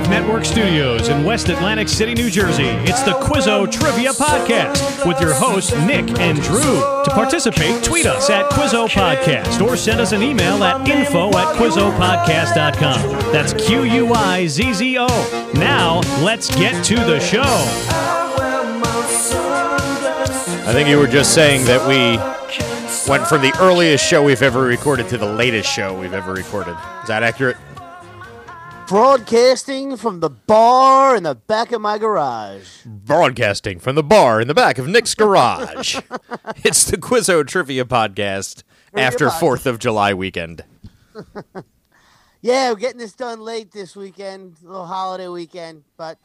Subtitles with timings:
[0.00, 5.20] Live Network studios in West Atlantic City, New Jersey, it's the Quizzo Trivia Podcast with
[5.20, 6.80] your hosts, Nick and Drew.
[7.04, 11.54] To participate, tweet us at Quizzo Podcast or send us an email at info at
[11.54, 13.30] QuizzoPodcast.com.
[13.30, 15.50] That's Q U I Z Z O.
[15.56, 17.42] Now, let's get to the show.
[20.64, 22.16] I think you were just saying that we
[23.10, 26.76] went from the earliest show we've ever recorded to the latest show we've ever recorded.
[27.02, 27.58] Is that accurate?
[28.90, 32.80] Broadcasting from the bar in the back of my garage.
[32.84, 35.94] Broadcasting from the bar in the back of Nick's garage.
[36.64, 40.64] it's the Quizzo Trivia Podcast Trivia after pod- 4th of July weekend.
[42.42, 46.18] Yeah, we're getting this done late this weekend, little holiday weekend, but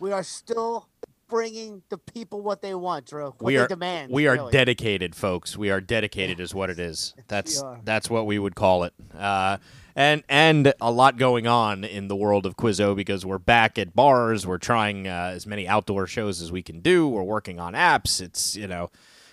[0.00, 0.88] we are still
[1.30, 3.26] bringing the people what they want, Drew.
[3.26, 4.12] What we they are demand.
[4.12, 4.52] we are really.
[4.52, 5.56] dedicated, folks.
[5.56, 7.14] We are dedicated, is what it is.
[7.28, 8.92] That's that's what we would call it.
[9.16, 9.58] Uh,
[9.94, 13.94] and and a lot going on in the world of Quizzo because we're back at
[13.94, 14.46] bars.
[14.46, 17.08] We're trying uh, as many outdoor shows as we can do.
[17.08, 18.20] We're working on apps.
[18.20, 18.90] It's you know.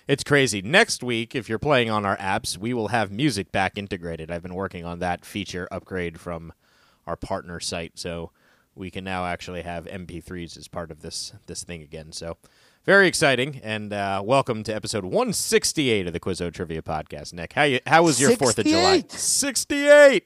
[0.08, 0.62] It's crazy.
[0.62, 4.31] Next week, if you're playing on our apps, we will have music back integrated.
[4.31, 6.53] I've been working on that feature upgrade from
[7.06, 8.31] our partner site, so
[8.77, 12.11] we can now actually have MP3s as part of this this thing again.
[12.11, 12.38] So
[12.85, 17.33] very exciting, and uh, welcome to episode 168 of the Quizzo Trivia Podcast.
[17.33, 19.03] Nick, how you, how was your Fourth of July?
[19.09, 19.11] 68.
[19.11, 20.23] 68.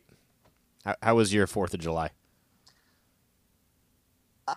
[0.86, 2.12] How, how was your Fourth of July?
[4.48, 4.54] Uh,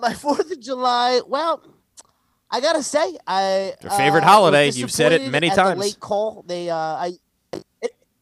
[0.00, 1.20] my Fourth of July.
[1.26, 1.62] Well,
[2.50, 4.70] I gotta say, I Your favorite uh, holiday.
[4.70, 5.80] You've said it many times.
[5.80, 6.44] late call.
[6.46, 7.12] They, uh, I,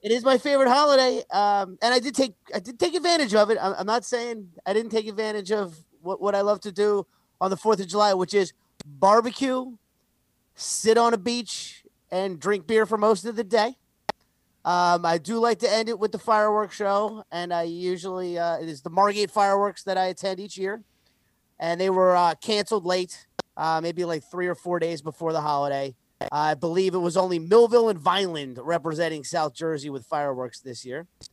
[0.03, 3.51] it, is my favorite holiday, um, and I did take, I did take advantage of
[3.51, 3.59] it.
[3.61, 7.07] I'm, I'm not saying I didn't take advantage of what, what I love to do
[7.41, 8.53] on the Fourth of July, which is
[8.85, 9.77] barbecue,
[10.55, 13.77] sit on a beach, and drink beer for most of the day.
[14.65, 18.59] Um, I do like to end it with the fireworks show, and I usually uh,
[18.59, 20.85] it is the Margate fireworks that I attend each year,
[21.59, 23.27] and they were uh, canceled late,
[23.57, 25.97] uh, maybe like three or four days before the holiday.
[26.31, 31.07] I believe it was only Millville and Vineland representing South Jersey with fireworks this year.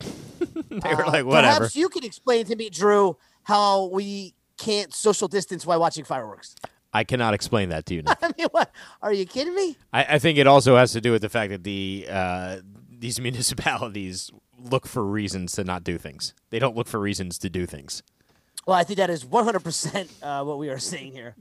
[0.69, 1.57] they were Uh, like, whatever.
[1.57, 6.55] Perhaps you can explain to me, Drew, how we can't social distance while watching fireworks.
[6.93, 8.03] I cannot explain that to you.
[8.07, 8.71] I mean, what?
[9.01, 9.77] Are you kidding me?
[9.93, 12.57] I, I think it also has to do with the fact that the uh,
[12.89, 16.33] these municipalities look for reasons to not do things.
[16.49, 18.03] They don't look for reasons to do things.
[18.65, 21.35] Well, I think that is 100% uh, what we are seeing here.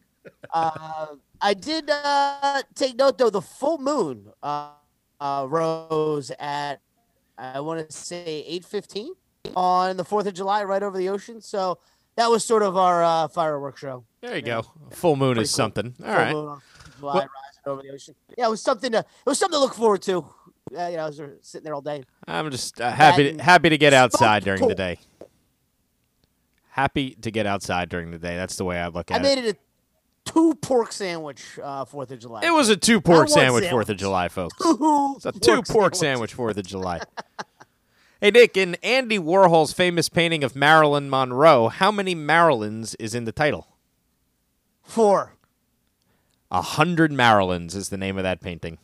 [0.52, 1.06] Uh,
[1.40, 4.70] I did uh, take note, though, the full moon uh,
[5.20, 6.80] uh, rose at,
[7.36, 9.08] I want to say, 8.15
[9.56, 11.40] on the 4th of July right over the ocean.
[11.40, 11.78] So
[12.16, 14.04] that was sort of our uh, fireworks show.
[14.20, 14.64] There you go.
[14.90, 15.56] Full moon is cool.
[15.56, 15.94] something.
[16.00, 16.32] All Full right.
[16.32, 16.60] moon on
[16.98, 17.28] July Well- rising
[17.66, 18.14] over the ocean.
[18.36, 20.24] Yeah, it was something to, it was something to look forward to.
[20.76, 22.02] Uh, you know, I was sitting there all day.
[22.26, 24.98] I'm just uh, happy and happy to get outside during the day.
[26.70, 28.36] Happy to get outside during the day.
[28.36, 29.18] That's the way I look at it.
[29.20, 29.58] I made it a
[30.32, 32.40] two pork sandwich uh, 4th of July.
[32.44, 32.50] it.
[32.50, 33.70] Was a two pork sandwich sandwich.
[33.70, 34.56] Fourth of July, folks.
[34.62, 37.00] two It's a two pork sandwich Fourth of July.
[38.20, 43.24] hey Nick, in Andy Warhol's famous painting of Marilyn Monroe, how many Marilyns is in
[43.24, 43.66] the title?
[44.82, 45.34] Four.
[46.50, 48.78] A hundred Marilyns is the name of that painting.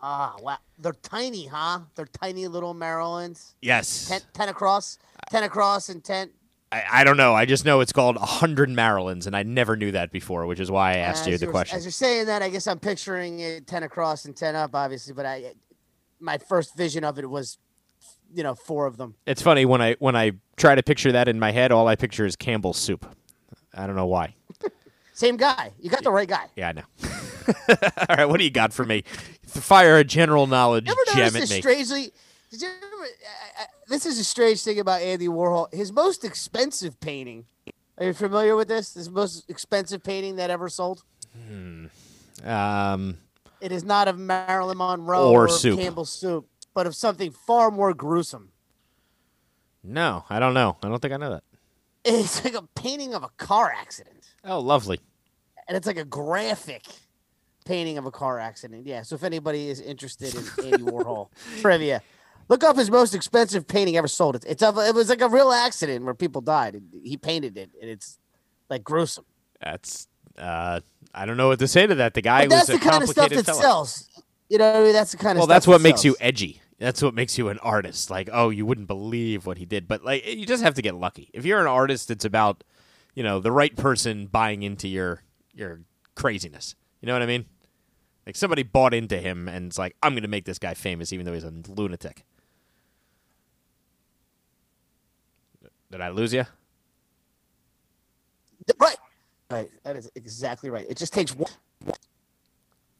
[0.00, 0.58] Ah, wow.
[0.78, 1.80] They're tiny, huh?
[1.96, 3.54] They're tiny little Marilyns.
[3.60, 4.06] Yes.
[4.08, 4.98] Ten, ten across,
[5.28, 6.30] ten across, and ten.
[6.70, 7.34] I, I don't know.
[7.34, 10.60] I just know it's called a hundred Marilyns, and I never knew that before, which
[10.60, 11.76] is why I asked As you the question.
[11.78, 15.14] As you're saying that, I guess I'm picturing it ten across and ten up, obviously.
[15.14, 15.52] But I,
[16.20, 17.58] my first vision of it was,
[18.34, 19.14] you know, four of them.
[19.26, 21.96] It's funny when I when I try to picture that in my head, all I
[21.96, 23.06] picture is Campbell's soup.
[23.74, 24.34] I don't know why.
[25.14, 25.72] Same guy.
[25.80, 26.46] You got the right guy.
[26.54, 26.82] Yeah, I know.
[27.68, 29.04] all right, what do you got for me?
[29.46, 31.60] Fire a general knowledge gem at this me.
[31.60, 32.12] strangely?
[32.50, 32.68] Did you
[33.00, 35.72] I, I, uh, uh, this is a strange thing about Andy Warhol.
[35.72, 37.46] His most expensive painting.
[37.98, 38.90] Are you familiar with this?
[38.92, 41.02] This most expensive painting that ever sold.
[41.34, 41.86] Hmm.
[42.44, 43.18] Um,
[43.60, 45.78] It is not of Marilyn Monroe Or or, soup.
[45.80, 48.50] Campbell's soup, but of something far more gruesome.
[49.82, 50.76] no, I don't know.
[50.82, 51.42] I don't think I know that.
[52.04, 55.00] It's like a painting of a car accident, Oh, lovely.
[55.66, 56.84] and it's like a graphic
[57.64, 58.86] painting of a car accident.
[58.86, 59.02] Yeah.
[59.02, 61.28] So if anybody is interested in Andy Warhol
[61.60, 62.00] trivia,
[62.48, 64.36] look up his most expensive painting ever sold.
[64.36, 66.80] It's, it's of, it was like a real accident where people died.
[67.02, 68.18] He painted it, and it's
[68.70, 69.24] like gruesome.
[69.60, 70.08] That's
[70.38, 70.80] uh,
[71.14, 72.14] I don't know what to say to that.
[72.14, 73.60] The guy But that's was the a kind of stuff that fella.
[73.60, 74.08] sells.
[74.48, 74.92] You know, what I mean?
[74.92, 76.62] that's the kind of Well, stuff that's what that makes you edgy.
[76.78, 78.08] That's what makes you an artist.
[78.08, 79.88] Like, oh, you wouldn't believe what he did.
[79.88, 81.28] But like, you just have to get lucky.
[81.34, 82.62] If you're an artist, it's about,
[83.14, 85.22] you know, the right person buying into your
[85.52, 85.80] your
[86.14, 86.76] craziness.
[87.00, 87.46] You know what I mean?
[88.26, 91.12] Like somebody bought into him and it's like, I'm going to make this guy famous,
[91.12, 92.24] even though he's a lunatic.
[95.90, 96.44] Did I lose you?
[98.78, 98.96] Right.
[99.50, 99.70] Right.
[99.84, 100.86] That is exactly right.
[100.88, 101.50] It just takes one.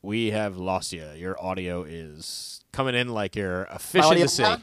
[0.00, 1.04] We have lost you.
[1.16, 4.44] Your audio is coming in like you're a fish in the sea.
[4.44, 4.62] down?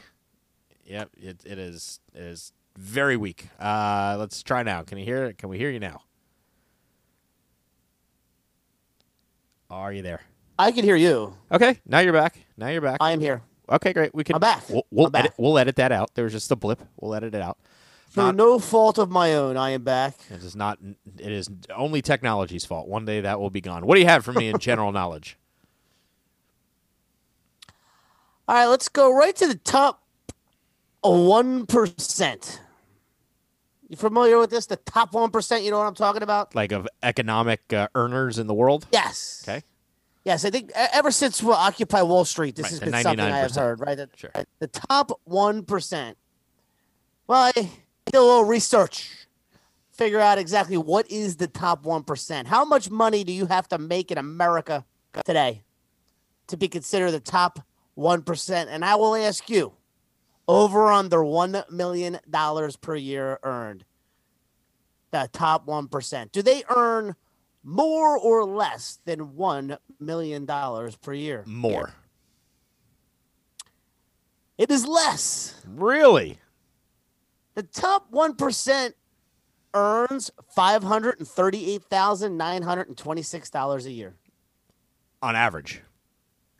[0.84, 2.00] Yep, it, it is.
[2.14, 3.48] It is very weak.
[3.60, 4.82] Uh, let's try now.
[4.82, 5.38] Can you hear it?
[5.38, 6.02] Can we hear you now?
[9.70, 10.20] Are you there?
[10.58, 11.36] I can hear you.
[11.52, 12.38] Okay, now you're back.
[12.56, 12.98] Now you're back.
[13.00, 13.42] I am here.
[13.68, 14.14] Okay, great.
[14.14, 14.36] We can.
[14.36, 14.68] I'm back.
[14.68, 15.24] We'll, we'll I'm back.
[15.26, 16.14] Edit, we'll edit that out.
[16.14, 16.80] There was just a blip.
[17.00, 17.58] We'll edit it out.
[18.10, 20.14] Through Not- no fault of my own, I am back.
[20.30, 20.78] It is not.
[21.18, 22.88] It is only technology's fault.
[22.88, 23.84] One day that will be gone.
[23.86, 25.36] What do you have for me in general knowledge?
[28.48, 30.02] All right, let's go right to the top
[31.02, 32.60] one percent.
[33.88, 34.66] You familiar with this?
[34.66, 35.64] The top one percent.
[35.64, 36.54] You know what I'm talking about?
[36.54, 38.86] Like of economic uh, earners in the world?
[38.92, 39.44] Yes.
[39.46, 39.62] Okay.
[40.24, 43.38] Yes, I think ever since well, Occupy Wall Street, this Right, has been something I
[43.38, 43.78] have heard.
[43.80, 43.96] Right.
[43.96, 44.30] The, Sure.
[44.58, 46.16] the top one percent.
[47.28, 47.70] Well, I
[48.06, 49.10] did a little research,
[49.92, 52.48] figure out exactly what is the top one percent.
[52.48, 54.84] How much money do you have to make in America
[55.24, 55.62] today
[56.48, 57.60] to be considered the top
[57.94, 58.70] one percent?
[58.70, 59.72] And I will ask you,
[60.48, 63.84] over under one million dollars per year earned.
[65.10, 66.32] The top one percent.
[66.32, 67.16] Do they earn
[67.64, 71.42] more or less than one million dollars per year?
[71.46, 71.94] More.
[74.58, 75.60] It is less.
[75.66, 76.38] Really?
[77.56, 78.94] The top one percent
[79.74, 84.14] earns five hundred and thirty-eight thousand nine hundred and twenty-six dollars a year
[85.22, 85.82] On average.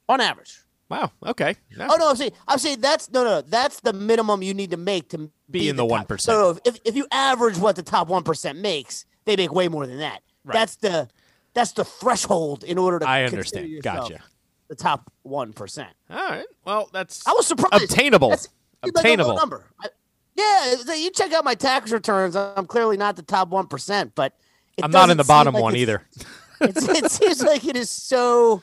[0.09, 0.61] on average.
[0.89, 1.11] Wow.
[1.25, 1.57] Okay.
[1.77, 1.89] Yeah.
[1.91, 4.71] Oh no, I'm saying I'm saying that's no no no that's the minimum you need
[4.71, 6.09] to make to Be in the top.
[6.09, 6.21] 1%.
[6.21, 9.69] So no, if if you average what the top one percent makes, they make way
[9.69, 10.23] more than that.
[10.45, 10.55] Right.
[10.55, 11.09] That's the
[11.55, 13.83] that's the threshold in order to I understand.
[13.83, 14.21] Gotcha.
[14.69, 15.91] The top one percent.
[16.09, 16.47] All right.
[16.65, 17.85] Well, that's I was surprised.
[17.85, 18.31] obtainable.
[18.31, 19.35] That's seems like Obtainable.
[19.37, 19.65] number.
[19.81, 19.89] I-
[20.37, 22.37] yeah, you check out my tax returns.
[22.37, 24.35] I'm clearly not the top one percent, but
[24.77, 26.03] it I'm not in the bottom like one either.
[26.59, 28.63] It seems like it is so.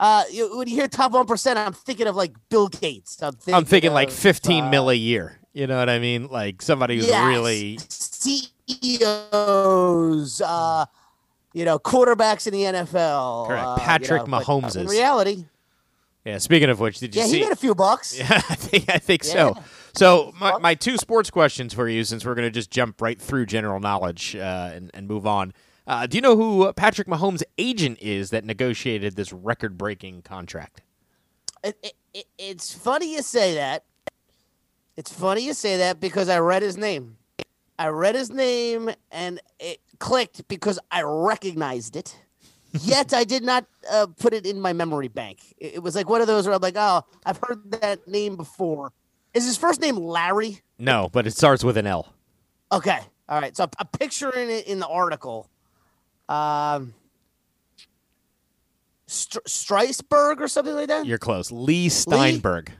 [0.00, 0.24] Uh,
[0.54, 3.22] when you hear top one percent, I'm thinking of like Bill Gates.
[3.22, 5.38] I'm thinking, I'm thinking like 15 uh, mil a year.
[5.52, 6.26] You know what I mean?
[6.26, 7.78] Like somebody who's yes, really
[8.68, 10.40] CEOs.
[10.40, 10.86] Uh,
[11.52, 13.46] you know, quarterbacks in the NFL.
[13.46, 13.64] Correct.
[13.64, 15.44] uh, Patrick you know, Mahomes In reality,
[16.24, 16.38] Yeah.
[16.38, 17.38] Speaking of which, did you yeah, see?
[17.38, 18.18] he made a few bucks.
[18.18, 19.24] Yeah, I think I think.
[19.24, 19.32] Yeah.
[19.32, 19.56] So
[20.38, 23.46] my, my two sports questions for you, since we're going to just jump right through
[23.46, 25.52] general knowledge uh, and and move on.
[25.86, 30.82] Uh, do you know who Patrick Mahomes' agent is that negotiated this record-breaking contract?
[31.62, 33.84] it, it, it, it's funny you say that.
[34.96, 37.16] It's funny you say that because I read his name.
[37.78, 42.16] I read his name and it clicked because I recognized it.
[42.72, 45.54] Yet I did not uh, put it in my memory bank.
[45.58, 48.36] It, it was like one of those where I'm like, oh, I've heard that name
[48.36, 48.92] before.
[49.34, 50.60] Is his first name Larry?
[50.78, 52.12] No, but it starts with an L.
[52.72, 52.98] Okay.
[53.28, 53.56] All right.
[53.56, 55.48] So I'm picturing it in the article.
[56.28, 56.94] Um,
[59.06, 61.04] Str- Streisberg or something like that?
[61.04, 61.50] You're close.
[61.50, 62.72] Leigh Steinberg.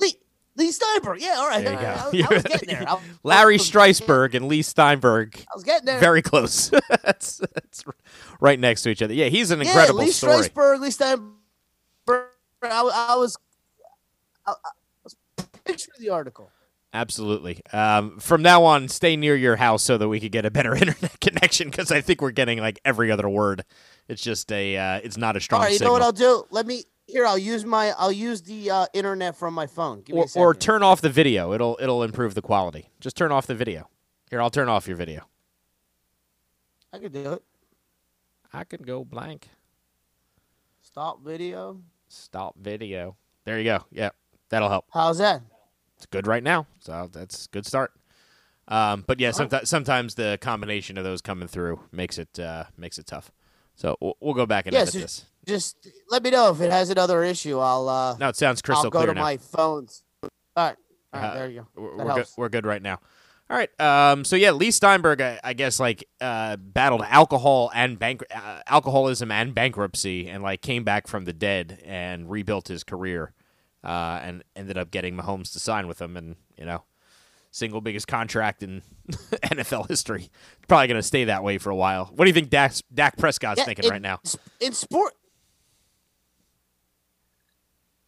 [0.00, 0.14] Leigh,
[0.56, 1.20] Leigh Steinberg.
[1.20, 1.64] Yeah, all right.
[1.64, 1.88] There you I, go.
[1.88, 2.84] I, I was getting there.
[2.88, 5.36] I, Larry I Streisberg and Leigh Steinberg.
[5.36, 5.98] I was getting there.
[5.98, 6.70] Very close.
[6.88, 7.84] that's, that's
[8.40, 9.14] right next to each other.
[9.14, 10.44] Yeah, he's an yeah, incredible Leigh story.
[10.44, 11.32] Streisberg, Leigh Steinberg.
[12.62, 13.36] I, I was,
[15.66, 16.50] I the article.
[16.94, 17.60] Absolutely.
[17.72, 20.74] Um, from now on, stay near your house so that we could get a better
[20.76, 23.64] internet connection because I think we're getting like every other word.
[24.06, 25.94] It's just a, uh, it's not a strong All right, you signal.
[25.94, 26.44] know what I'll do?
[26.50, 27.26] Let me here.
[27.26, 27.92] I'll use my.
[27.98, 30.02] I'll use the uh, internet from my phone.
[30.02, 31.52] Give me or, or turn off the video.
[31.52, 32.90] It'll, it'll improve the quality.
[33.00, 33.88] Just turn off the video.
[34.30, 35.28] Here, I'll turn off your video.
[36.92, 37.42] I can do it.
[38.52, 39.48] I can go blank.
[40.80, 41.80] Stop video.
[42.08, 43.16] Stop video.
[43.44, 43.84] There you go.
[43.90, 44.10] Yeah,
[44.48, 44.86] that'll help.
[44.92, 45.42] How's that?
[46.04, 47.90] It's good right now, so that's a good start.
[48.68, 52.98] Um, but yeah, sometimes sometimes the combination of those coming through makes it uh, makes
[52.98, 53.32] it tough.
[53.74, 55.24] So we'll, we'll go back and Yeah, edit this.
[55.46, 57.58] Just let me know if it has another issue.
[57.58, 57.88] I'll.
[57.88, 59.22] uh No, it sounds crystal I'll go clear to now.
[59.22, 60.02] my phones.
[60.22, 60.76] All right.
[61.14, 61.28] All right.
[61.28, 61.82] Uh, there you go.
[61.82, 62.26] We're, we're good.
[62.36, 63.00] We're good right now.
[63.48, 63.80] All right.
[63.80, 68.60] Um, so yeah, Leigh Steinberg, I, I guess, like uh, battled alcohol and bank uh,
[68.66, 73.32] alcoholism and bankruptcy, and like came back from the dead and rebuilt his career,
[73.84, 76.82] uh, and ended up getting Mahomes to sign with him, and you know,
[77.50, 80.30] single biggest contract in NFL history.
[80.66, 82.06] Probably going to stay that way for a while.
[82.06, 84.20] What do you think Dak, Dak Prescott's Yeah, thinking in- right now?
[84.60, 85.12] In sport,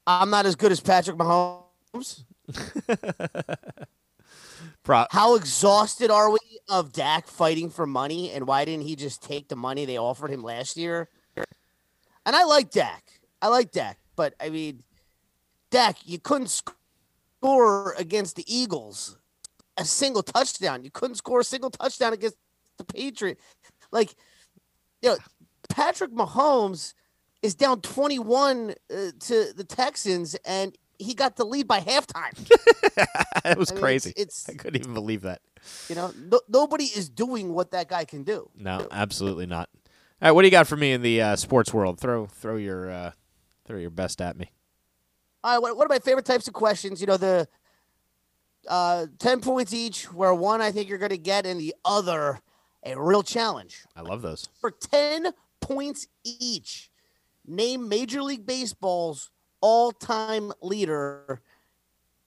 [0.06, 2.24] I'm not as good as Patrick Mahomes.
[4.82, 9.20] Pro- How exhausted are we of Dak fighting for money, and why didn't he just
[9.22, 11.08] take the money they offered him last year?
[12.24, 13.04] And I like Dak.
[13.42, 14.82] I like Dak, but I mean,
[15.70, 19.18] Dak, you couldn't score against the Eagles
[19.76, 20.84] a single touchdown.
[20.84, 22.36] You couldn't score a single touchdown against
[22.78, 23.38] the Patriot.
[23.92, 24.14] Like,
[25.02, 25.16] you know,
[25.68, 26.94] Patrick Mahomes
[27.42, 32.34] is down 21 uh, to the Texans, and he got the lead by halftime.
[33.44, 34.12] that was I mean, crazy.
[34.16, 35.40] it's- I couldn't even believe that.
[35.88, 38.48] You know, no, nobody is doing what that guy can do.
[38.56, 39.68] No, absolutely not.
[40.22, 41.98] All right, what do you got for me in the uh, sports world?
[41.98, 43.10] Throw throw your uh,
[43.66, 44.50] throw your best at me.
[45.46, 47.00] All right, what, what are my favorite types of questions?
[47.00, 47.46] You know, the
[48.66, 52.40] uh, 10 points each, where one I think you're going to get, and the other
[52.84, 53.84] a real challenge.
[53.94, 54.48] I love those.
[54.60, 55.28] For 10
[55.60, 56.90] points each,
[57.46, 61.40] name Major League Baseball's all time leader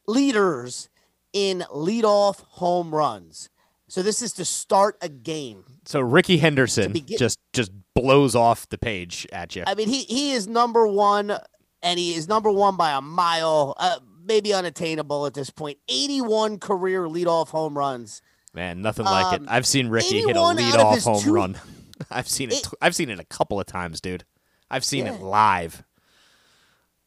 [0.07, 0.89] leaders
[1.33, 3.49] in leadoff home runs.
[3.89, 5.65] So this is to start a game.
[5.83, 9.65] So Rickey Henderson begin- just just blows off the page at you.
[9.67, 11.38] I mean, he he is number one,
[11.83, 13.75] and he is number one by a mile.
[13.77, 15.77] Uh, maybe unattainable at this point.
[15.88, 18.21] 81 career leadoff home runs.
[18.53, 19.41] Man, nothing like it.
[19.41, 21.57] Um, I've seen Rickey hit a 81 out lead of home two- run.
[22.12, 22.59] I've seen it.
[22.59, 24.24] It- I've seen it a couple of times, dude.
[24.71, 25.83] I've seen it live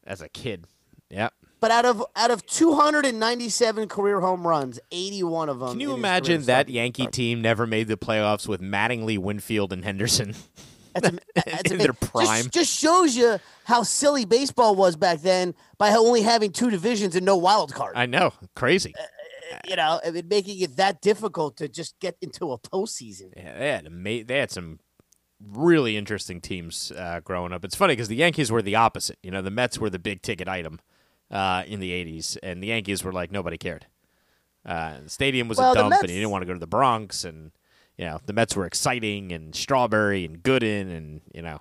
[0.05, 0.65] as a kid.
[1.09, 1.33] Yep.
[1.61, 5.69] But out of out of 297 career home runs, 81 of them.
[5.71, 6.67] Can you imagine that.
[6.67, 10.35] Yankee team never made the playoffs with Mattingly, Winfield, and Henderson?
[10.93, 11.77] That's, am- that's in amazing.
[11.77, 12.49] their Just- prime.
[12.49, 17.25] Just, shows you how silly baseball was back then by only having two divisions and
[17.25, 17.93] no wild card.
[17.95, 18.93] I know, crazy.
[19.67, 23.33] you know, I mean, making it that difficult to just get into a postseason.
[23.35, 24.79] Yeah, they had ama- they had some
[25.39, 27.63] really interesting teams uh, growing up.
[27.65, 29.17] It's funny because the Yankees were the opposite.
[29.23, 30.79] You know, the Mets were the big ticket item
[31.31, 33.85] uh, in the '80s, and the Yankees were like nobody cared.
[34.65, 36.59] Uh, the stadium was Well, a dump, and Mets- you didn't want to go to
[36.59, 37.51] the Bronx, and
[37.97, 41.59] you know the Mets were exciting, and Strawberry and Gooden, and you know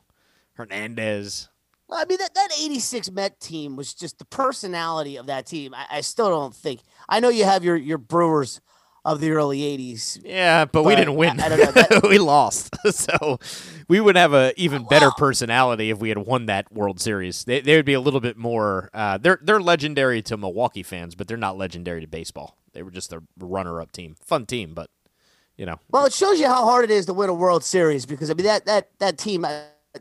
[0.54, 1.49] Hernandez.
[1.93, 5.75] I mean, that, that 86 Met team was just the personality of that team.
[5.75, 6.81] I, I still don't think.
[7.09, 8.61] I know you have your, your Brewers
[9.05, 10.21] of the early 80s.
[10.25, 11.41] Yeah, but, we didn't win.
[11.41, 12.71] I- I don't know, that- we lost.
[12.95, 13.39] so
[13.89, 17.45] we would have a even better personality if we had won that World Series.
[17.45, 18.91] They, they would be a little bit more.
[18.95, 22.57] Uh, they're they're legendary to Milwaukee fans, but they're not legendary to baseball.
[22.75, 24.89] They were just a runner-up team, fun team, but
[25.57, 28.07] you know, Well, it shows you how hard it is to win a World Series
[28.07, 29.45] because, I mean, that, that, that team,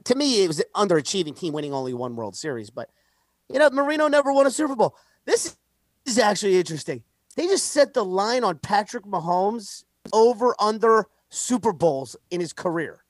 [0.03, 2.69] to me, it was an underachieving team winning only one World Series.
[2.69, 2.89] But,
[3.49, 4.95] you know, Marino never won a Super Bowl.
[5.25, 5.57] This
[6.05, 7.03] is actually interesting.
[7.35, 13.03] They just set the line on Patrick Mahomes over under Super Bowls in his career.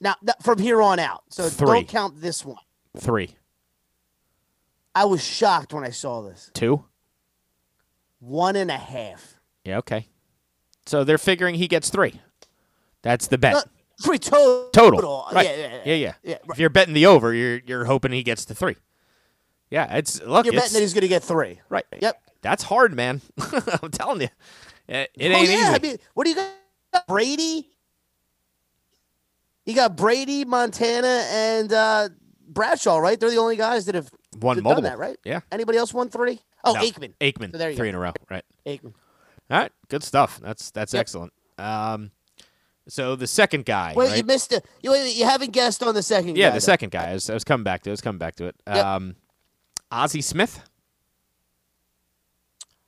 [0.00, 1.22] Now, from here on out.
[1.28, 1.66] So Three.
[1.66, 2.56] don't count this one.
[2.98, 3.36] three,
[4.94, 6.50] I was shocked when I saw this.
[6.54, 6.84] two.
[8.18, 9.40] One and a half.
[9.64, 10.08] Yeah, okay.
[10.86, 12.20] So they're figuring he gets three.
[13.02, 13.64] That's the bet.
[14.00, 14.70] Three total.
[14.72, 15.26] Total.
[15.32, 15.46] Right.
[15.46, 15.80] Yeah, yeah, yeah.
[15.84, 16.14] yeah, yeah.
[16.22, 18.76] yeah, If you're betting the over, you're you're hoping he gets the three.
[19.70, 20.44] Yeah, it's look.
[20.46, 21.60] You're it's, betting that he's going to get three.
[21.68, 21.84] right.
[22.00, 22.20] Yep.
[22.42, 23.20] That's hard, man.
[23.82, 24.28] I'm telling you,
[24.88, 25.54] it, it oh, ain't yeah.
[25.54, 25.74] easy.
[25.74, 27.06] I mean, what do you got?
[27.06, 27.68] Brady?
[29.64, 32.08] You got Brady, Montana, and uh,
[32.48, 33.18] Bradshaw, right?
[33.18, 35.16] They're the only guys that have Won done multiple, that, right?
[35.24, 35.40] Yeah.
[35.52, 36.40] Anybody else won three?
[36.64, 37.14] Oh, No, Aikman.
[37.20, 37.52] Aikman.
[37.52, 37.90] So there you three go.
[37.90, 38.12] in a row.
[38.28, 38.44] Right.
[38.66, 38.94] Aikman.
[39.50, 39.72] All right.
[39.88, 40.40] Good stuff.
[40.42, 41.00] That's that's Yep.
[41.00, 41.32] excellent.
[41.58, 42.10] Um,
[42.88, 43.94] so the second guy.
[43.96, 44.16] Wait, right?
[44.18, 44.64] you missed it.
[44.82, 46.58] You, you haven't guessed on the second yeah, guy, the though.
[46.60, 47.10] second guy.
[47.10, 47.90] I was, I was coming back to.
[47.90, 47.92] it.
[47.92, 48.56] I was coming back to it.
[48.66, 48.84] Yep.
[48.84, 49.16] Um,
[49.90, 50.60] Ozzie Smith.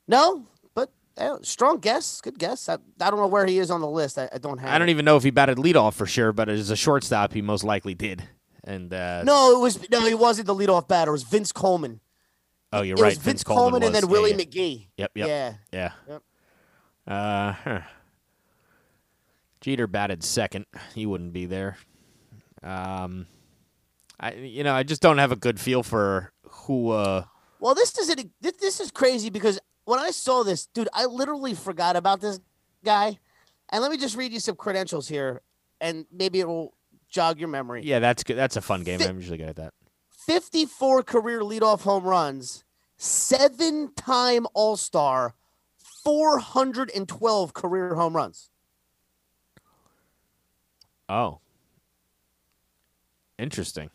[0.06, 2.20] No, but uh, strong guess.
[2.20, 2.68] Good guess.
[2.68, 4.18] I, I don't know where he is on the list.
[4.18, 4.92] I, I don't have I don't it.
[4.92, 7.94] even know if he batted leadoff for sure, but as a shortstop, he most likely
[7.94, 8.22] did.
[8.64, 11.10] And uh, No, it was no, he wasn't the leadoff batter.
[11.10, 12.00] It was Vince Coleman.
[12.72, 13.08] oh, you're it right.
[13.16, 14.00] was Vince, Coleman, and was.
[14.02, 14.36] then Yeah, Willie yeah.
[14.36, 14.86] McGee.
[14.96, 15.10] Yep.
[15.14, 15.28] Yep.
[15.28, 15.54] Yeah.
[15.72, 15.92] Yeah.
[16.08, 16.22] Yep.
[17.06, 17.80] Uh, huh.
[19.64, 20.66] Jeter batted second.
[20.94, 21.78] He wouldn't be there.
[22.62, 23.26] Um,
[24.20, 26.90] I you know I just don't have a good feel for who.
[26.90, 27.24] Uh,
[27.60, 28.28] Well, this is it.
[28.42, 32.40] This, this is crazy because when I saw this, dude, I literally forgot about this
[32.84, 33.18] guy.
[33.72, 35.40] And let me just read you some credentials here,
[35.80, 36.74] and maybe it will
[37.08, 37.82] jog your memory.
[37.84, 38.36] yeah, that's good.
[38.36, 38.98] That's a fun game.
[38.98, 39.72] Fi- I'm usually good at that.
[40.26, 42.64] 54 career leadoff home runs,
[42.98, 45.34] seven time All Star,
[46.04, 48.50] 412 career home runs.
[51.08, 51.40] Oh,
[53.38, 53.90] interesting.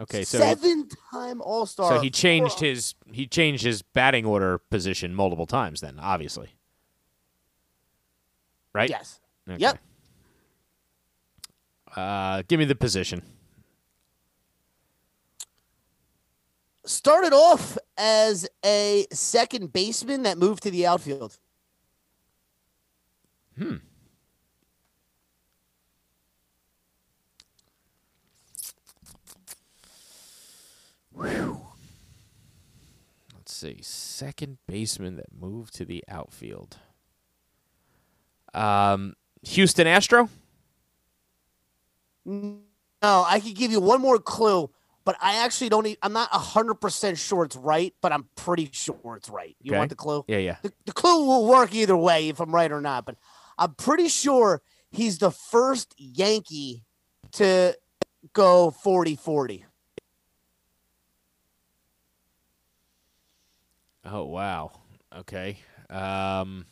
[0.00, 1.96] Okay, so he, seven time All Star.
[1.96, 5.80] so he changed his he changed his batting order position multiple times.
[5.80, 6.50] Then obviously,
[8.72, 8.88] right?
[8.88, 9.20] Yes.
[9.48, 9.58] Okay.
[9.58, 9.78] Yep.
[11.96, 13.22] Uh, give me the position.
[16.84, 21.38] Started off as a second baseman that moved to the outfield.
[33.34, 33.78] Let's see.
[33.82, 36.78] Second baseman that moved to the outfield.
[38.54, 40.28] Um, Houston Astro.
[42.24, 42.60] No,
[43.02, 44.70] I could give you one more clue,
[45.04, 45.86] but I actually don't.
[46.02, 49.56] I'm not hundred percent sure it's right, but I'm pretty sure it's right.
[49.62, 49.78] You Okay.
[49.78, 50.24] want the clue?
[50.28, 50.56] Yeah, yeah.
[50.62, 53.16] The, the clue will work either way if I'm right or not, but
[53.56, 54.60] I'm pretty sure
[54.90, 56.84] he's the first Yankee
[57.32, 57.76] to
[58.32, 59.64] go 40-40.
[64.04, 64.72] Oh wow.
[65.16, 65.58] Okay.
[65.90, 66.66] Um,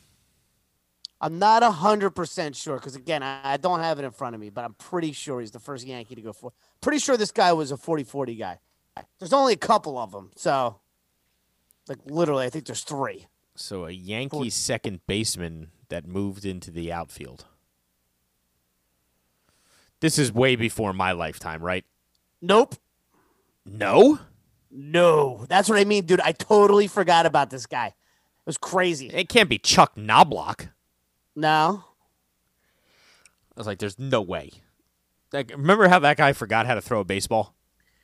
[1.19, 4.35] I'm not a hundred percent sure because again, I, I don't have it in front
[4.35, 6.53] of me, but I'm pretty sure he's the first Yankee to go for.
[6.81, 8.59] Pretty sure this guy was a 40-40 guy.
[9.19, 10.79] There's only a couple of them, so
[11.87, 13.27] like literally, I think there's three.
[13.55, 17.45] so a Yankee second baseman that moved into the outfield.
[19.99, 21.85] This is way before my lifetime, right?
[22.41, 22.75] Nope,
[23.65, 24.19] No.
[24.71, 26.21] No, that's what I mean, dude.
[26.21, 27.87] I totally forgot about this guy.
[27.87, 27.93] It
[28.45, 29.07] was crazy.
[29.07, 30.69] It can't be Chuck Knoblauch.
[31.35, 31.83] No,
[33.55, 34.51] I was like, there's no way.
[35.33, 37.55] Like, remember how that guy forgot how to throw a baseball?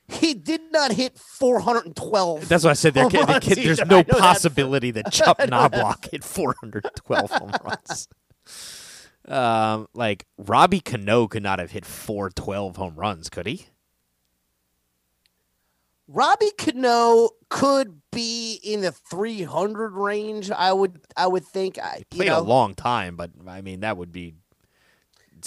[0.08, 2.48] he did not hit 412.
[2.48, 2.94] That's what I said.
[2.94, 4.18] There, can, there there's no know that.
[4.18, 8.08] possibility that Chuck Knoblauch hit 412 home runs.
[9.26, 13.66] Um, like Robbie Cano could not have hit 412 home runs, could he?
[16.06, 20.50] Robbie Cano could be in the 300 range.
[20.50, 21.78] I would, I would think.
[21.78, 24.34] I Played know, a long time, but I mean that would be.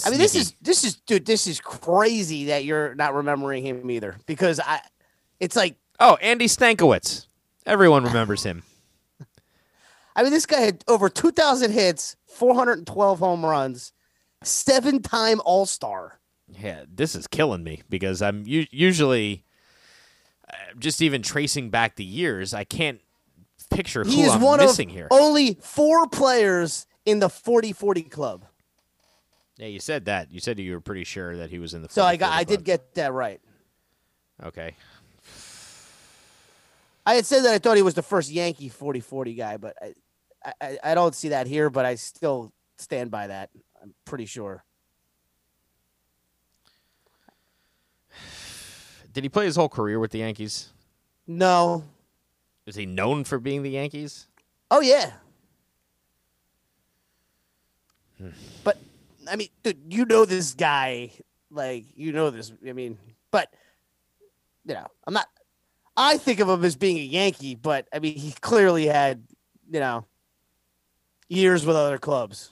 [0.05, 1.25] I mean, this is this is dude.
[1.25, 4.81] This is crazy that you're not remembering him either because I.
[5.39, 7.25] It's like oh Andy Stankiewicz.
[7.65, 8.63] Everyone remembers him.
[10.15, 13.91] I mean, this guy had over 2,000 hits, 412 home runs,
[14.41, 16.19] seven-time All Star.
[16.47, 19.43] Yeah, this is killing me because I'm u- usually
[20.51, 22.53] Uh, just even tracing back the years.
[22.53, 23.01] I can't
[23.69, 25.07] picture who He is I'm one missing of here.
[25.11, 28.45] only four players in the 40-40 club.
[29.57, 30.31] Yeah, you said that.
[30.31, 31.89] You said you were pretty sure that he was in the.
[31.89, 33.41] So I 40 got, I did get that right.
[34.43, 34.75] Okay.
[37.05, 40.53] I had said that I thought he was the first Yankee 40-40 guy, but I,
[40.61, 41.69] I, I don't see that here.
[41.69, 43.49] But I still stand by that.
[43.81, 44.63] I'm pretty sure.
[49.17, 50.71] Did he play his whole career with the Yankees?
[51.25, 51.83] No.
[52.67, 54.27] Is he known for being the Yankees?
[54.69, 55.13] Oh yeah.
[58.19, 58.29] Hmm.
[58.63, 58.77] but
[59.27, 61.09] I mean, dude, you know this guy.
[61.49, 62.51] Like you know this.
[62.63, 62.99] I mean,
[63.31, 63.51] but
[64.63, 65.25] you know, I'm not.
[65.97, 69.23] I think of him as being a Yankee, but I mean, he clearly had
[69.67, 70.05] you know
[71.27, 72.51] years with other clubs.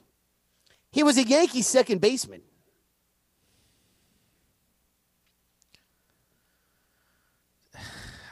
[0.92, 2.42] He was a Yankee second baseman.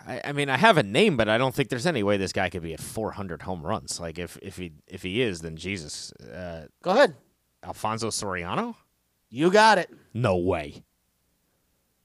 [0.06, 2.34] I, I mean, I have a name, but I don't think there's any way this
[2.34, 4.00] guy could be at 400 home runs.
[4.00, 7.16] Like, if if he if he is, then Jesus, uh, Go ahead.
[7.64, 8.76] Alfonso Soriano?
[9.30, 9.90] You got it.
[10.14, 10.84] No way.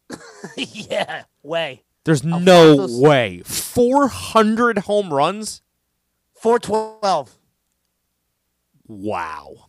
[0.57, 1.83] yeah, way.
[2.05, 2.37] There's no
[2.73, 3.43] Alfonso- way.
[3.45, 5.63] 400 home runs?
[6.41, 7.37] Four twelve.
[8.87, 9.67] Wow.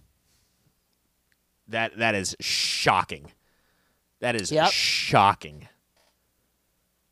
[1.67, 3.31] That that is shocking.
[4.21, 4.71] That is Yep.
[4.71, 5.67] shocking.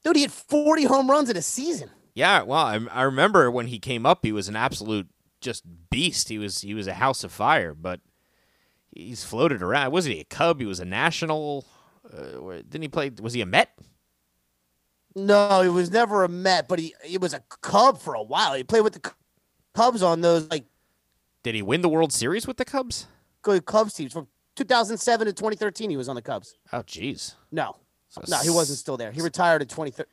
[0.03, 1.89] Dude, he had forty home runs in a season.
[2.13, 5.07] Yeah, well, I, I remember when he came up, he was an absolute
[5.41, 6.29] just beast.
[6.29, 7.99] He was he was a house of fire, but
[8.91, 9.91] he's floated around.
[9.91, 10.59] Wasn't he a Cub?
[10.59, 11.65] He was a National.
[12.11, 13.11] Uh, didn't he play?
[13.21, 13.69] Was he a Met?
[15.15, 18.53] No, he was never a Met, but he he was a Cub for a while.
[18.53, 19.11] He played with the
[19.73, 20.65] Cubs on those like
[21.43, 23.07] Did he win the World Series with the Cubs?
[23.43, 25.89] good Cubs teams from 2007 to 2013.
[25.89, 26.57] He was on the Cubs.
[26.73, 27.35] Oh, jeez.
[27.51, 27.77] No,
[28.09, 29.11] So no, he wasn't still there.
[29.11, 30.11] He retired in 2013.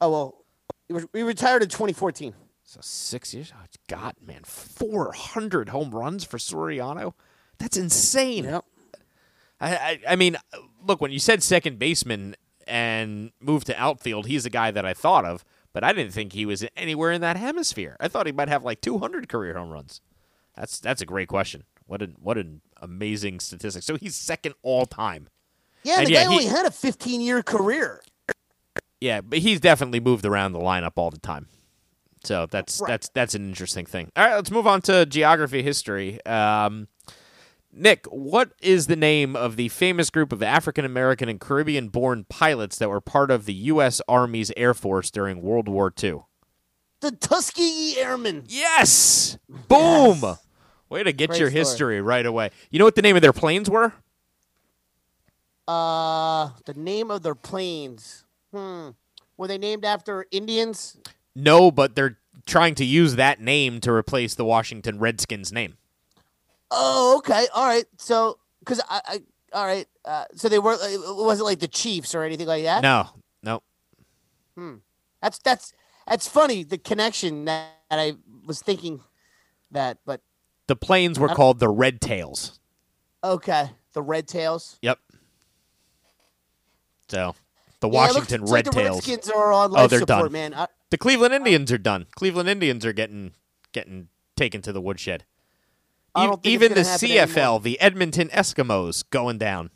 [0.00, 0.44] Oh well,
[0.88, 2.34] he, was, he retired in 2014.
[2.62, 3.52] So six years.
[3.54, 7.14] Oh, God, man, four hundred home runs for Soriano.
[7.58, 8.44] That's insane.
[8.44, 8.64] Yep.
[9.60, 10.36] I, I, I mean,
[10.86, 12.36] look, when you said second baseman
[12.66, 16.32] and moved to outfield, he's the guy that I thought of, but I didn't think
[16.32, 17.96] he was anywhere in that hemisphere.
[18.00, 20.00] I thought he might have like 200 career home runs.
[20.56, 21.64] That's that's a great question.
[21.86, 23.82] What an what an amazing statistic.
[23.82, 25.28] So he's second all time.
[25.82, 28.02] Yeah, And the yeah, guy he- only had a 15 year career.
[29.00, 31.48] Yeah, but he's definitely moved around the lineup all the time.
[32.22, 32.88] So that's Right.
[32.88, 34.10] that's that's an interesting thing.
[34.14, 36.24] All right, let's move on to geography history.
[36.26, 36.88] Um,
[37.72, 42.26] Nick, what is the name of the famous group of African American and Caribbean born
[42.28, 44.02] pilots that were part of the U.S.
[44.08, 46.24] Army's Air Force during World War II?
[47.00, 48.44] The Tuskegee Airmen.
[48.48, 49.38] Yes!
[49.48, 50.18] Boom!
[50.22, 50.46] Yes.
[50.90, 51.58] Way to get Great your story.
[51.60, 52.50] history right away.
[52.70, 53.94] You know what the name of their planes were?
[55.70, 58.24] Uh, the name of their planes.
[58.52, 58.88] Hmm.
[59.36, 60.96] Were they named after Indians?
[61.36, 65.76] No, but they're trying to use that name to replace the Washington Redskins name.
[66.72, 67.46] Oh, okay.
[67.54, 67.84] All right.
[67.98, 69.86] So, because I, I, all right.
[70.04, 70.80] Uh, so they weren't.
[70.82, 72.82] It wasn't like the Chiefs or anything like that.
[72.82, 73.08] No,
[73.44, 73.62] no.
[74.56, 74.76] Hmm.
[75.22, 75.72] That's that's
[76.08, 76.64] that's funny.
[76.64, 79.02] The connection that, that I was thinking
[79.70, 80.20] that, but
[80.66, 82.58] The planes were called the Red Tails.
[83.22, 83.70] okay.
[83.92, 84.78] The Red Tails.
[84.82, 84.98] Yep.
[87.10, 87.32] So uh,
[87.80, 88.96] the Yeah, Washington like Red the Tails.
[89.08, 90.32] Redskins are on Oh, they're support, done.
[90.32, 90.54] man.
[90.54, 92.06] I, The Cleveland Indians are done.
[92.14, 93.32] Cleveland Indians are getting
[93.72, 95.24] getting taken to the woodshed.
[96.14, 97.60] I E- don't think Even the CFL, anymore.
[97.60, 99.70] the Edmonton Eskimos, going down.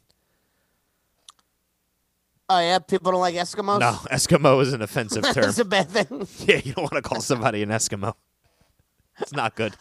[2.48, 3.80] oh yeah, people don't like Eskimos.
[3.80, 5.44] No, Eskimo is an offensive term.
[5.44, 6.26] that's a bad thing.
[6.48, 8.14] yeah, you don't want to call somebody an Eskimo.
[9.20, 9.74] It's not good.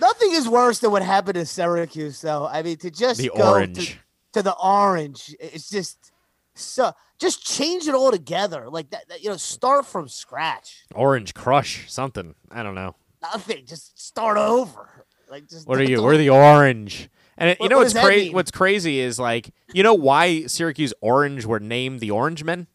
[0.00, 2.46] Nothing is worse than what happened to Syracuse, though.
[2.46, 3.90] I mean, to just The go orange.
[3.90, 3.98] To,
[4.34, 6.11] to the orange, it's just
[6.54, 6.92] so.
[7.18, 9.08] Just change it all together, like that.
[9.08, 10.84] that you know, start from scratch.
[10.92, 12.34] Orange Crush, something.
[12.50, 12.96] I don't know.
[13.22, 13.64] Nothing.
[13.64, 15.06] Just start over.
[15.30, 15.68] Like just.
[15.68, 16.02] What are you?
[16.02, 17.08] We're the orange.
[17.38, 18.30] And it, you know what what's crazy?
[18.30, 22.66] What's crazy is like you know why Syracuse Orange were named the Orange Men.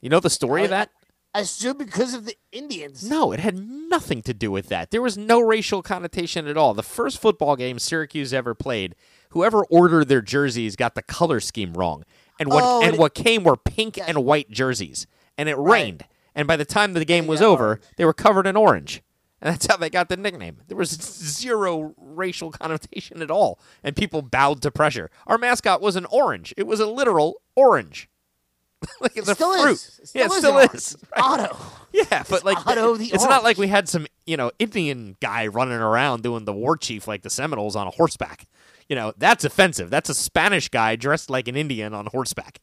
[0.00, 0.90] You know the story of that?
[1.34, 3.08] I assume because of the Indians.
[3.08, 4.92] No, it had nothing to do with that.
[4.92, 6.74] There was no racial connotation at all.
[6.74, 8.94] The first football game Syracuse ever played,
[9.30, 12.04] whoever ordered their jerseys got the color scheme wrong.
[12.40, 14.04] And what Oh, and what came were pink Yeah.
[14.08, 15.06] and white jerseys.
[15.38, 15.82] And it Right.
[15.84, 16.04] rained.
[16.34, 17.82] And by the time the game was over, orange.
[17.96, 19.02] they were covered in orange.
[19.40, 20.62] And that's how they got the nickname.
[20.68, 23.58] There was zero racial connotation at all.
[23.82, 25.10] And people bowed to pressure.
[25.26, 26.54] Our mascot was an orange.
[26.56, 28.08] It was a literal orange.
[29.00, 29.72] like it's It a still fruit.
[29.72, 30.00] is.
[30.02, 31.06] It yeah, it still is still is.
[31.16, 31.50] orange.
[31.50, 31.56] Otto.
[31.94, 35.46] Yeah, but like Otto the it's not like we had some, you know, Indian guy
[35.46, 38.48] running around doing the war chief like the Seminoles on a horseback.
[38.88, 39.90] You know, that's offensive.
[39.90, 42.60] That's a Spanish guy dressed like an Indian on horseback.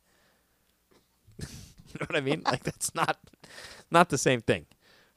[1.40, 2.44] you know what I mean?
[2.46, 3.18] Like that's not
[3.90, 4.66] not the same thing.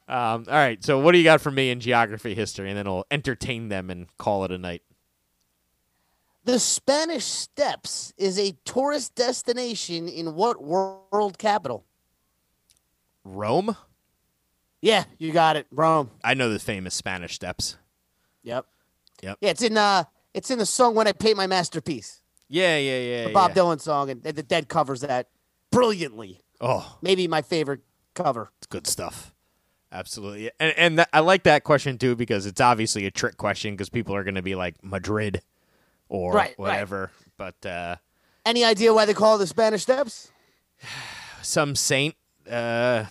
[0.07, 2.85] Um, all right, so what do you got for me in geography history, and then
[2.85, 4.83] we'll entertain them and call it a night.
[6.45, 11.87] The Spanish Steps is a tourist destination in what world capital?
[13.25, 13.77] Rome.
[14.83, 15.67] Yeah, you got it.
[15.71, 16.11] Rome.
[16.23, 17.79] I know the famous Spanish Steps.
[18.43, 18.67] Yep.
[19.23, 19.39] Yep.
[19.41, 22.21] Yeah, it's in uh it's in the song When I Paint My Masterpiece.
[22.49, 23.25] Yeah, yeah, yeah.
[23.29, 23.63] The Bob yeah.
[23.63, 25.29] Dylan song and the Dead covers that
[25.71, 26.41] brilliantly.
[26.61, 27.81] Oh, Maybe my favorite
[28.15, 28.51] cover.
[28.59, 29.33] It's good stuff.
[29.91, 30.51] Absolutely.
[30.59, 33.89] And and that, I like that question too because it's obviously a trick question because
[33.89, 35.41] people are going to be like Madrid
[36.09, 36.59] or Right, right.
[36.59, 37.11] whatever.
[37.37, 37.97] But uh,
[38.45, 40.31] Any idea why they call it the Spanish Steps?
[41.43, 42.15] some saint,
[42.51, 43.05] uh,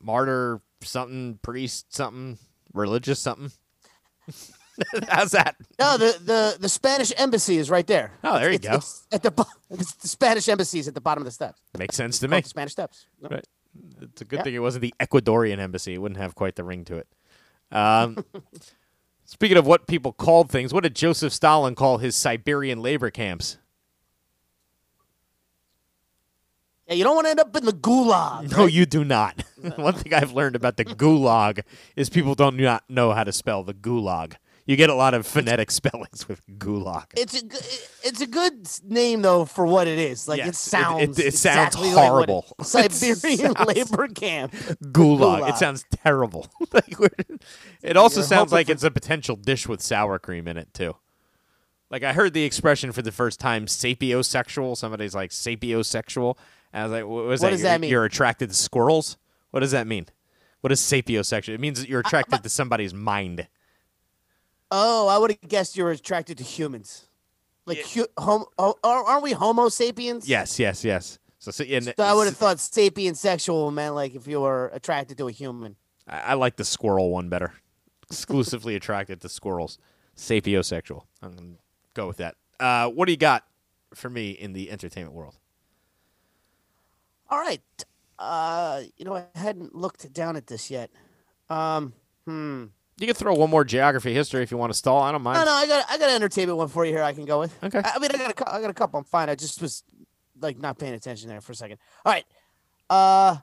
[0.00, 2.38] martyr, something, priest, something,
[2.72, 3.52] religious, something.
[5.08, 5.56] How's that?
[5.78, 8.12] No, the, the, the Spanish embassy is right there.
[8.24, 8.76] Oh, there you It's- go.
[8.78, 11.60] it's at the, bo- it's the Spanish embassy is at the bottom of the steps.
[11.78, 12.42] Makes sense to me.
[12.42, 13.06] Spanish Steps.
[13.20, 13.46] Right.
[14.02, 14.42] It's a good Yeah.
[14.44, 15.94] thing it wasn't the Ecuadorian embassy.
[15.94, 17.08] It wouldn't have quite the ring to it.
[17.72, 18.24] Um,
[19.24, 23.58] speaking of what people called things, what did Joseph Stalin call his Siberian labor camps?
[26.86, 28.54] Yeah, you don't want to end up in the gulag.
[28.54, 29.42] No, you do not.
[29.76, 31.60] One thing I've learned about the gulag
[31.96, 34.34] is people don't not know how to spell the gulag.
[34.66, 37.04] You get a lot of phonetic spellings with gulag.
[37.16, 40.26] It's a it's a good name though for what it is.
[40.26, 42.46] Like Yes, it- it sounds it- it sounds exactly like it- horrible.
[42.60, 44.52] It Siberian sounds- labor camp.
[44.52, 45.50] Gulag.
[45.50, 46.46] It sounds terrible.
[46.72, 46.94] Like,
[47.82, 50.72] it also You're sounds like for- it's a potential dish with sour cream in it
[50.72, 50.96] too.
[51.90, 54.76] Like I heard the expression for the first time, sapiosexual.
[54.76, 56.36] Somebody's like sapiosexual.
[56.72, 57.50] And I was like, what was What that?
[57.52, 57.90] does you're, that mean?
[57.90, 59.16] You're attracted to squirrels.
[59.50, 60.06] What does that mean?
[60.62, 61.50] What is sapiosexual?
[61.54, 63.46] It means that you're uh, attracted to somebody's mind.
[64.76, 67.06] Oh, I would have guessed you were attracted to humans.
[67.64, 70.28] Like hu- hom- oh, are- aren't we Homo sapiens?
[70.28, 71.20] Yes, yes, yes.
[71.38, 74.70] So, so, and, So I would have thought sapien sexual meant like if you were
[74.74, 75.76] attracted to a human.
[76.08, 77.52] I, I like the squirrel one better.
[78.10, 79.78] Exclusively attracted to squirrels.
[80.16, 81.04] Sapiosexual.
[81.22, 81.48] I'm gonna
[81.94, 82.34] go with that.
[82.58, 83.46] Uh, what do you got
[83.94, 85.38] for me in the entertainment world?
[87.30, 87.62] All right.
[88.18, 90.90] Uh, you know, I hadn't looked down at this yet.
[91.48, 91.92] Um,
[92.26, 92.64] hmm.
[92.98, 95.02] You can throw one more geography history if you want to stall.
[95.02, 95.38] I don't mind.
[95.38, 97.02] No, no, I got I got an entertainment one for you here.
[97.02, 97.52] I can go with.
[97.64, 97.80] Okay.
[97.84, 98.98] I, I mean, I got a I got a couple.
[98.98, 99.28] I'm fine.
[99.28, 99.82] I just was
[100.40, 101.78] like not paying attention there for a second.
[102.04, 102.24] All right.
[102.88, 103.36] Uh,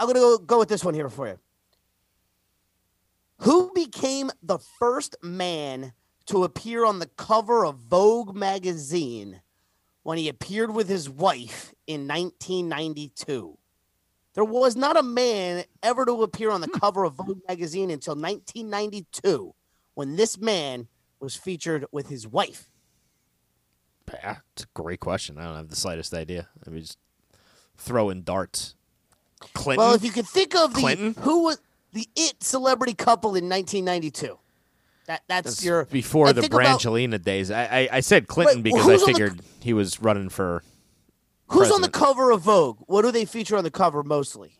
[0.00, 1.38] I'm gonna go go with this one here for you.
[3.40, 5.92] Who became the first man
[6.26, 9.42] to appear on the cover of Vogue magazine
[10.02, 13.58] when he appeared with his wife in 1992?
[14.36, 16.78] There was not a man ever to appear on the hmm.
[16.78, 19.54] cover of Vogue magazine until 1992
[19.94, 22.68] when this man was featured with his wife.
[24.06, 25.38] It's a great question.
[25.38, 26.48] I don't have the slightest idea.
[26.64, 26.98] Let me just
[27.78, 28.74] throw in darts.
[29.54, 29.84] Clinton.
[29.84, 31.14] Well, if you could think of the Clinton?
[31.20, 31.58] who was
[31.92, 34.38] the it celebrity couple in 1992.
[35.06, 37.50] That that's, That's your before I the think about- Brangelina days.
[37.50, 40.62] I, I I said Clinton because I on the- figured he was running for.
[41.48, 42.78] Who's on the cover of Vogue?
[42.86, 44.58] What do they feature on the cover mostly?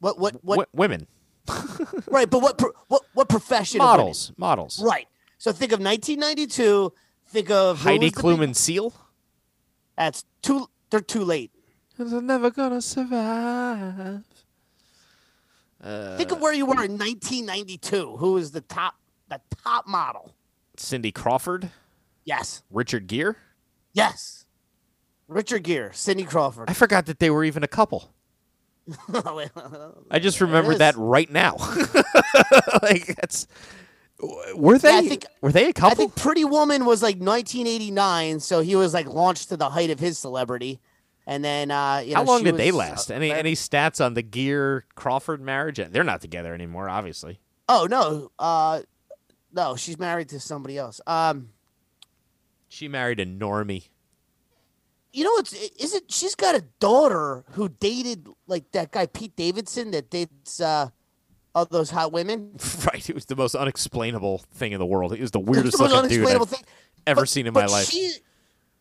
[0.00, 0.56] What what what?
[0.56, 1.06] w- women,
[2.06, 3.78] Right, but what pro- what what profession?
[3.78, 4.82] models, models.
[4.82, 5.06] Right.
[5.38, 6.92] So think of 1992.
[7.28, 8.92] Think of Heidi was the big- Klum and Seal.
[9.96, 10.68] That's too.
[10.90, 11.50] They're too late.
[11.98, 14.22] They're never gonna survive.
[15.82, 18.16] Uh, think of where you were in 1992.
[18.18, 18.94] Who was the top
[19.28, 20.34] the top model?
[20.76, 21.70] Cindy Crawford,
[22.24, 22.62] Yes.
[22.70, 23.34] Richard Gere.
[23.92, 24.44] Yes.
[25.30, 26.68] Richard Gere, Cindy Crawford.
[26.68, 28.12] I forgot that they were even a couple.
[29.14, 31.56] I just remembered that right now.
[32.82, 33.46] like that's
[34.54, 35.90] were they Yeah, I think- were they a couple?
[35.92, 39.90] I think Pretty Woman was like 1989, so he was like launched to the height
[39.90, 40.80] of his celebrity.
[41.26, 43.10] And then, uh, you How long did they was, last?
[43.10, 45.80] uh, Any any stats on the Gere Crawford marriage?
[45.90, 47.38] They're not together anymore, obviously.
[47.68, 48.80] Oh no, uh,
[49.52, 51.00] no, she's married to somebody else.
[51.06, 51.50] Um,
[52.68, 53.88] She married a normie.
[55.12, 56.10] You know what's is it?
[56.10, 60.88] She's got a daughter who dated like that guy Pete Davidson that dates uh,
[61.54, 62.52] all those hot women.
[62.86, 65.12] right, it was the most unexplainable thing in the world.
[65.12, 66.64] It was the weirdest the most looking dude unexplainable I've thing.
[67.06, 67.86] ever But- seen in my life.
[67.88, 68.14] She,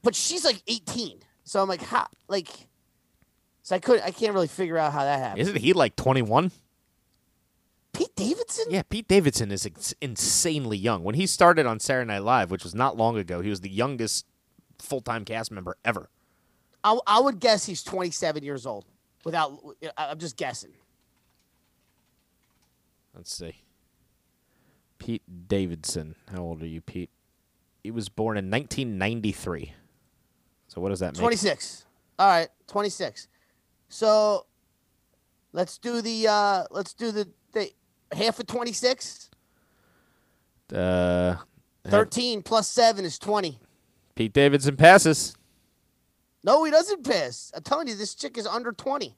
[0.03, 2.07] but she's like 18, so I'm like, how?
[2.27, 2.47] Like,
[3.63, 5.41] so I could I can't really figure out how that happened.
[5.41, 6.51] Isn't he like 21?
[7.91, 8.65] Pete Davidson?
[8.69, 11.03] Yeah, Pete Davidson is ex- insanely young.
[11.03, 13.69] When he started on Saturday Night Live, which was not long ago, he was the
[13.69, 14.25] youngest
[14.77, 16.09] full time cast member ever.
[16.83, 18.85] I, I would guess he's 27 years old.
[19.25, 19.59] Without,
[19.97, 20.71] I'm just guessing.
[23.13, 23.55] Let's see.
[24.97, 26.15] Pete Davidson.
[26.31, 27.09] How old are you, Pete?
[27.83, 29.73] He was born in 1993.
[30.67, 31.19] So what does that make?
[31.19, 31.85] 26.
[32.17, 33.27] All right, 26.
[33.89, 34.45] So
[35.51, 37.71] let's do the uh let's do the, the
[38.11, 39.29] half of 26.
[40.73, 41.35] Uh,
[41.85, 43.59] 13 plus 7 is 20.
[44.15, 45.35] Pete Davidson passes.
[46.43, 47.51] No, he doesn't piss.
[47.55, 49.15] I'm telling you, this chick is under 20.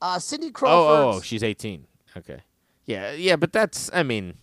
[0.00, 0.98] Uh, Cindy Oh, Crawford.
[1.04, 1.86] oh, oh, she's 18.
[2.16, 2.40] Okay.
[2.86, 4.34] Yeah, yeah, but that's, I mean,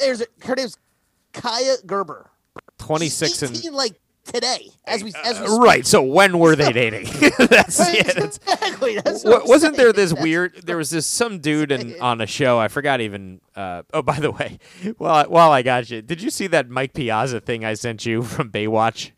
[0.00, 0.76] There's a, her name's
[1.32, 2.30] Kaia Gerber.
[2.78, 3.74] 26 She's and.
[3.76, 5.86] like today, as we as we Uh, right.
[5.86, 7.04] So when were they dating?
[7.38, 8.96] that's, yeah, that's, exactly.
[9.00, 10.62] That's what wasn't there this That's- weird?
[10.64, 12.58] There was this some dude in, on a show.
[12.58, 13.40] I forgot even.
[13.54, 14.58] Uh, oh, by the way,
[14.98, 18.04] while I, while I got you, did you see that Mike Piazza thing I sent
[18.04, 19.12] you from Baywatch?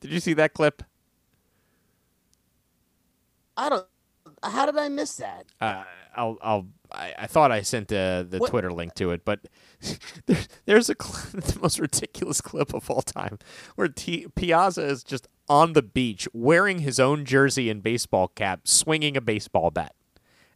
[0.00, 0.82] Did you see that clip?
[3.56, 3.86] I don't.
[4.42, 5.46] How did I miss that?
[5.60, 5.82] Uh,
[6.16, 6.66] I'll I'll.
[6.92, 9.40] I, I thought I sent uh, the What- Twitter link to it, but
[10.26, 13.38] there, there's a the most ridiculous clip of all time
[13.74, 18.60] where T- Piazza is just on the beach wearing his own jersey and baseball cap,
[18.68, 19.94] swinging a baseball bat,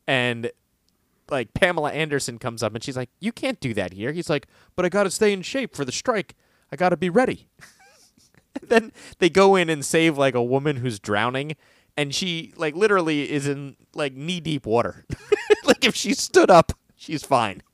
[0.06, 0.50] and
[1.30, 4.46] like Pamela Anderson comes up and she's like, "You can't do that here." He's like,
[4.76, 6.36] "But I got to stay in shape for the strike.
[6.70, 7.48] I got to be ready."
[8.68, 11.56] then they go in and save like a woman who's drowning,
[11.96, 15.04] and she like literally is in like knee deep water.
[15.64, 17.62] like if she stood up, she's fine.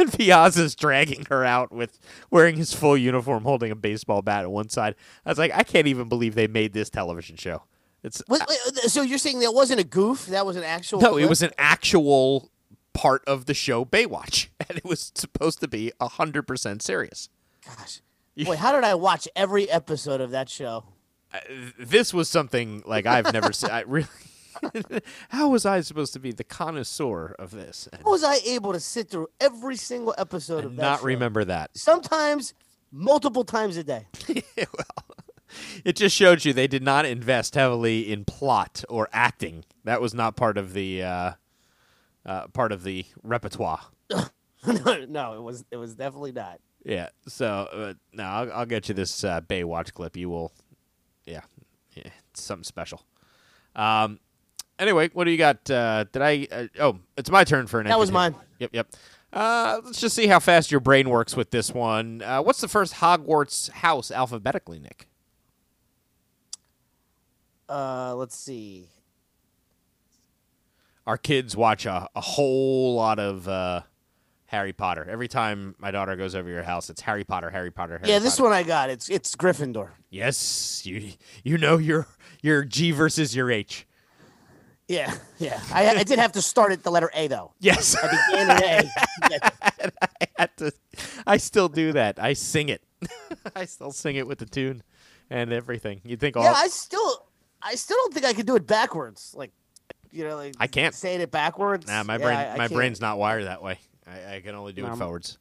[0.00, 4.50] And Piazza's dragging her out with wearing his full uniform, holding a baseball bat at
[4.50, 4.96] one side.
[5.24, 7.62] I was like, I can't even believe they made this television show.
[8.02, 8.58] It's Wait, wait,
[8.90, 10.26] so you're saying that wasn't a goof?
[10.26, 11.00] That was an actual.
[11.00, 12.50] no, it was an actual
[12.94, 17.28] part of the show Baywatch, and it was supposed to be hundred percent serious.
[17.64, 18.00] Gosh,
[18.44, 20.84] boy, how did I watch every episode of that show?
[21.32, 21.38] Uh,
[21.78, 23.70] this was something like I've never seen.
[23.70, 24.08] I really,
[25.28, 28.72] how was I supposed to be the connoisseur of this and, How was I able
[28.72, 30.82] to sit through every single episode of that?
[30.82, 31.06] not show?
[31.06, 31.70] remember that?
[31.76, 32.54] Sometimes,
[32.90, 34.06] multiple times a day.
[34.56, 35.16] well,
[35.84, 39.64] it just showed you they did not invest heavily in plot or acting.
[39.84, 41.32] That was not part of the uh,
[42.26, 43.80] uh, part of the repertoire.
[44.10, 45.64] no, no, it was.
[45.70, 46.60] It was definitely not.
[46.84, 47.08] Yeah.
[47.28, 50.16] So uh, no, I'll, I'll get you this uh, Baywatch clip.
[50.16, 50.52] You will.
[51.24, 51.42] Yeah.
[51.94, 52.10] Yeah.
[52.30, 53.02] It's something special.
[53.74, 54.20] Um.
[54.78, 55.70] Anyway, what do you got?
[55.70, 56.48] Uh, did I?
[56.50, 57.86] Uh, oh, it's my turn for an.
[57.86, 58.34] That was mine.
[58.58, 58.70] Yep.
[58.72, 58.88] Yep.
[59.32, 62.22] Uh, let's just see how fast your brain works with this one.
[62.22, 65.06] Uh, what's the first Hogwarts house alphabetically, Nick?
[67.68, 68.88] Uh, let's see.
[71.06, 73.82] Our kids watch a, a whole lot of uh,
[74.50, 75.06] Harry Potter.
[75.08, 78.18] Every time my daughter goes over your house, it's Harry Potter, Harry Potter, Harry yeah,
[78.18, 78.48] this Potter.
[78.50, 78.90] one I got.
[78.90, 79.90] It's it's Gryffindor.
[80.10, 81.12] Yes, you
[81.44, 82.08] you know your
[82.42, 83.86] your G versus your H.
[84.88, 85.60] Yeah, yeah.
[85.72, 87.52] I, I did have to start at the letter A though.
[87.60, 87.94] Yes.
[88.02, 88.62] I began at
[89.30, 89.50] A.
[90.02, 90.72] I had to.
[91.24, 92.18] I still do that.
[92.18, 92.82] I sing it.
[93.54, 94.82] I still sing it with the tune
[95.30, 96.00] and everything.
[96.04, 96.42] You think all?
[96.42, 97.28] yeah, I still,
[97.62, 99.32] I still don't think I could do it backwards.
[99.32, 99.52] Like,
[100.10, 100.92] you know, like I can't.
[100.92, 101.86] say it backwards.
[101.86, 102.36] nah, my Yeah, brain.
[102.36, 102.72] I- I my can't.
[102.72, 103.78] brain's not wired that way.
[104.10, 105.38] I, I can only do Um, it forwards.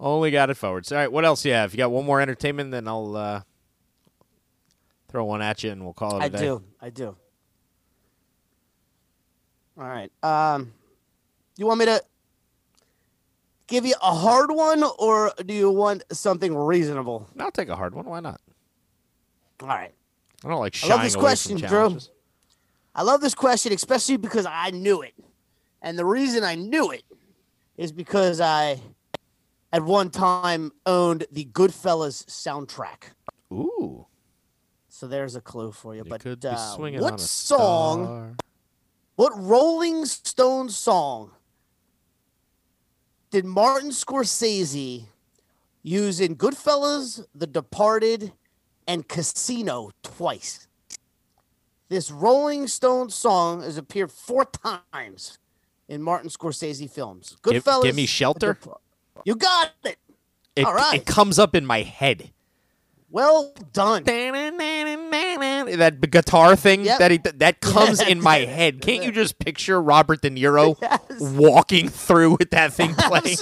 [0.00, 0.90] Only got it forwards.
[0.90, 1.72] All right, what else you have?
[1.72, 3.42] You got one more entertainment, then I'll uh,
[5.08, 6.38] throw one at you, and we'll call it a day.
[6.38, 6.62] I do.
[6.80, 7.16] I do.
[9.78, 10.10] All right.
[10.22, 10.72] Um,
[11.56, 12.02] you want me to
[13.66, 17.28] give you a hard one, or do you want something reasonable?
[17.38, 18.04] I'll take a hard one.
[18.04, 18.40] Why not?
[19.62, 19.92] All right.
[20.44, 21.98] I don't like I love this question, Drew.
[22.94, 25.14] I love this question, especially because I knew it.
[25.82, 27.02] And the reason I knew it
[27.76, 28.80] is because I,
[29.72, 33.12] at one time, owned the Goodfellas soundtrack.
[33.52, 34.06] Ooh,
[34.88, 36.02] So there's a clue for you.
[36.04, 38.36] you but could uh, swinging what on a song, star.
[39.16, 41.32] what Rolling Stone song
[43.30, 45.04] did Martin Scorsese
[45.82, 48.32] use in Goodfellas, The Departed,
[48.86, 50.68] and Casino twice?
[51.88, 55.38] This Rolling Stone song has appeared four times
[55.88, 57.36] in Martin Scorsese films.
[57.44, 57.82] Give- Goodfellas.
[57.84, 58.58] Gimme Shelter?
[59.24, 59.98] You got it.
[60.56, 61.00] It, All right.
[61.00, 62.30] it comes up in my head.
[63.10, 64.02] Well done.
[64.04, 66.98] That guitar thing Yep.
[66.98, 68.80] that he, that comes in my head.
[68.80, 71.00] Can't you just picture Robert De Niro Yes.
[71.20, 73.36] walking through with that thing playing?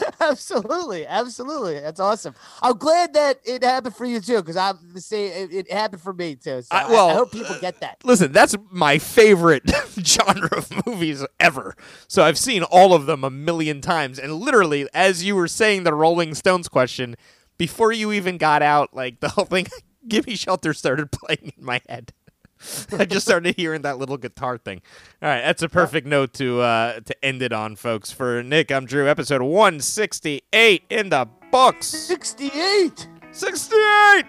[0.20, 1.80] absolutely, absolutely.
[1.80, 2.34] That's awesome.
[2.62, 5.32] I'm glad that it happened for you too, because I'm the same.
[5.50, 6.62] It, it happened for me too.
[6.62, 7.98] So I- I, well, I hope people get that.
[8.04, 9.62] Uh, listen, that's my favorite
[10.04, 11.74] genre of movies ever.
[12.08, 14.18] So I've seen all of them a million times.
[14.18, 17.16] And literally, as you were saying the Rolling Stones question,
[17.58, 19.66] before you even got out, like the whole thing,
[20.08, 22.12] Gimme Shelter started playing in my head.
[22.98, 24.82] I just started hearing that little guitar thing.
[25.22, 28.10] All right, that's a perfect note to uh, to end it on, folks.
[28.10, 29.08] For Nick, I'm Drew.
[29.08, 31.86] Episode 168 in the books.
[31.86, 33.08] 68.
[33.32, 34.24] 68.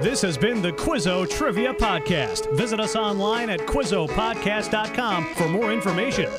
[0.00, 2.54] This has been the Quizzo Trivia Podcast.
[2.56, 6.30] Visit us online at QuizzoPodcast.com for more information.